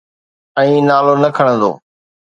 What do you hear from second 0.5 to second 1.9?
۽ نالو نه کڻندو.